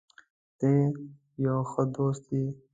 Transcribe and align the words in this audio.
ته 0.57 0.69
یو 1.45 1.59
ښه 1.71 1.83
دوست 1.93 2.25
یې. 2.37 2.43